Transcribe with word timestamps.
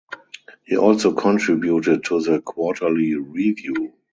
He 0.65 0.75
also 0.75 1.13
contributed 1.13 2.03
to 2.05 2.19
the 2.23 2.41
"Quarterly 2.41 3.13
Review". 3.13 3.93